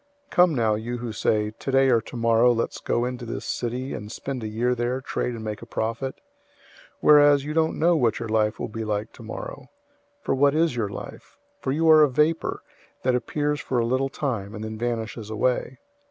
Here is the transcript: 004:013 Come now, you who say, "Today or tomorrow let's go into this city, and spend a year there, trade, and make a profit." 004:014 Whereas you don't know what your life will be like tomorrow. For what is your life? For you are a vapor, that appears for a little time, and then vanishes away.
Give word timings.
004:013 0.29 0.29
Come 0.31 0.55
now, 0.55 0.73
you 0.73 0.97
who 0.97 1.11
say, 1.11 1.51
"Today 1.59 1.91
or 1.91 2.01
tomorrow 2.01 2.51
let's 2.51 2.79
go 2.79 3.05
into 3.05 3.23
this 3.23 3.45
city, 3.45 3.93
and 3.93 4.11
spend 4.11 4.41
a 4.43 4.47
year 4.47 4.73
there, 4.73 4.99
trade, 4.99 5.35
and 5.35 5.43
make 5.43 5.61
a 5.61 5.67
profit." 5.67 6.15
004:014 6.15 6.21
Whereas 7.01 7.45
you 7.45 7.53
don't 7.53 7.77
know 7.77 7.95
what 7.95 8.17
your 8.17 8.27
life 8.27 8.57
will 8.59 8.67
be 8.67 8.83
like 8.83 9.13
tomorrow. 9.13 9.69
For 10.23 10.33
what 10.33 10.55
is 10.55 10.75
your 10.75 10.89
life? 10.89 11.37
For 11.59 11.71
you 11.71 11.87
are 11.87 12.01
a 12.01 12.09
vapor, 12.09 12.63
that 13.03 13.13
appears 13.13 13.59
for 13.61 13.77
a 13.77 13.85
little 13.85 14.09
time, 14.09 14.55
and 14.55 14.63
then 14.63 14.75
vanishes 14.75 15.29
away. 15.29 15.77